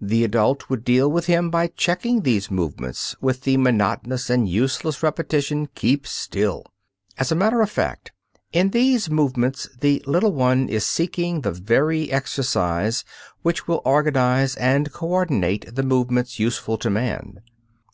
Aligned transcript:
The 0.00 0.24
adult 0.24 0.70
would 0.70 0.84
deal 0.84 1.12
with 1.12 1.26
him 1.26 1.50
by 1.50 1.66
checking 1.66 2.22
these 2.22 2.50
movements, 2.50 3.14
with 3.20 3.42
the 3.42 3.58
monotonous 3.58 4.30
and 4.30 4.48
useless 4.48 5.02
repetition 5.02 5.68
"keep 5.74 6.06
still." 6.06 6.64
As 7.18 7.30
a 7.30 7.34
matter 7.34 7.60
of 7.60 7.68
fact, 7.68 8.10
in 8.54 8.70
these 8.70 9.10
movements 9.10 9.68
the 9.78 10.02
little 10.06 10.32
one 10.32 10.70
is 10.70 10.86
seeking 10.86 11.42
the 11.42 11.52
very 11.52 12.10
exercise 12.10 13.04
which 13.42 13.68
will 13.68 13.82
organize 13.84 14.56
and 14.56 14.94
coordinate 14.94 15.74
the 15.74 15.82
movements 15.82 16.38
useful 16.38 16.78
to 16.78 16.88
man. 16.88 17.40